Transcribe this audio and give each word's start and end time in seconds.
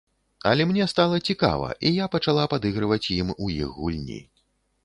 Але 0.51 0.65
мне 0.69 0.87
стала 0.93 1.19
цікава, 1.33 1.69
і 1.89 1.93
я 2.03 2.07
пачала 2.15 2.47
падыгрываць 2.55 3.07
ім 3.19 3.33
у 3.43 3.55
іх 3.61 3.81
гульні. 3.83 4.19